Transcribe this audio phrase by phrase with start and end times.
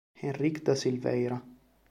[0.23, 1.37] Henrique da Silveira